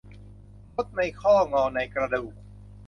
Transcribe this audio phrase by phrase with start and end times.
[0.73, 2.33] คดในข้องอในกระดูก